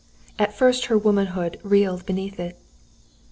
At 0.39 0.57
first 0.57 0.85
her 0.85 0.97
womanhood 0.97 1.59
reeled 1.61 2.07
beneath 2.07 2.39
it. 2.39 2.57